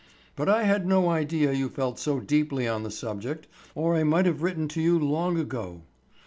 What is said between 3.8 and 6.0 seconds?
I might have written to you long ago.